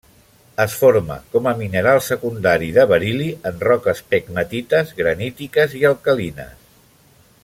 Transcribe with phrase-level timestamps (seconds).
[0.63, 6.69] Es forma com a mineral secundari de beril·li en roques pegmatites granítiques i alcalines.